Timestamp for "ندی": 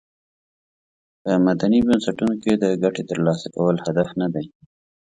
4.21-4.45